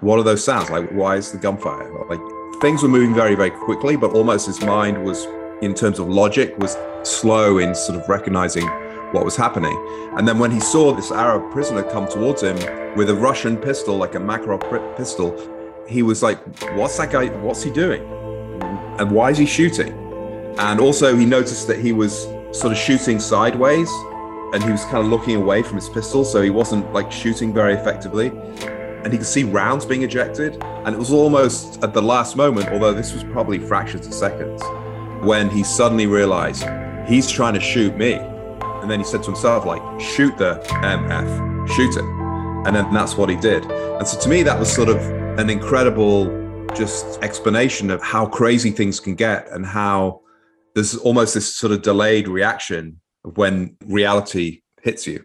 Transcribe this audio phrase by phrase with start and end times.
[0.00, 0.70] what are those sounds?
[0.70, 1.90] Like, why is the gunfire?
[2.08, 2.20] Like,
[2.60, 5.26] things were moving very, very quickly, but almost his mind was,
[5.62, 8.66] in terms of logic, was slow in sort of recognizing
[9.12, 9.76] what was happening.
[10.16, 12.56] And then when he saw this Arab prisoner come towards him
[12.96, 15.36] with a Russian pistol, like a Makarov pistol,
[15.86, 16.38] he was like,
[16.76, 17.26] What's that guy?
[17.26, 18.02] What's he doing?
[18.98, 19.92] And why is he shooting?
[20.58, 23.90] And also, he noticed that he was sort of shooting sideways
[24.52, 27.52] and he was kind of looking away from his pistol, so he wasn't like shooting
[27.52, 28.32] very effectively.
[29.02, 30.62] And he could see rounds being ejected.
[30.62, 34.62] And it was almost at the last moment, although this was probably fractions of seconds,
[35.24, 36.64] when he suddenly realized
[37.08, 38.14] he's trying to shoot me.
[38.14, 42.04] And then he said to himself, like, shoot the MF, shoot it.
[42.66, 43.64] And then that's what he did.
[43.64, 44.98] And so to me, that was sort of
[45.38, 46.26] an incredible
[46.74, 50.20] just explanation of how crazy things can get and how
[50.74, 55.24] there's almost this sort of delayed reaction when reality hits you.